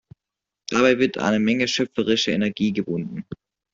[0.71, 3.23] Dabei wird eine Menge schöpferische Energie gebunden.